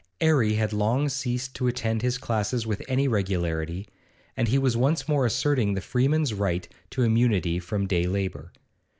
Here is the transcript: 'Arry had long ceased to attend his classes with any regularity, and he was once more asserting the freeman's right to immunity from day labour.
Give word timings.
'Arry 0.19 0.55
had 0.55 0.73
long 0.73 1.07
ceased 1.07 1.53
to 1.53 1.67
attend 1.67 2.01
his 2.01 2.17
classes 2.17 2.65
with 2.65 2.81
any 2.87 3.07
regularity, 3.07 3.87
and 4.35 4.47
he 4.47 4.57
was 4.57 4.75
once 4.75 5.07
more 5.07 5.27
asserting 5.27 5.75
the 5.75 5.79
freeman's 5.79 6.33
right 6.33 6.67
to 6.89 7.03
immunity 7.03 7.59
from 7.59 7.85
day 7.85 8.07
labour. 8.07 8.51